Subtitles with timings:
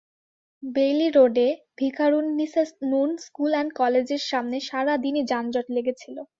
[0.63, 1.47] Bailey রোডে
[1.77, 6.17] Viqarunnisa Noon school and কলেজের সামনে সারা দিনই যানজট লেগে ছিল।